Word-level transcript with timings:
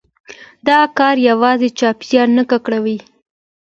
دا 0.67 0.79
کار 0.97 1.15
يوازي 1.29 1.69
چاپېريال 1.79 2.29
نه 2.37 2.43
ککړوي، 2.49 2.97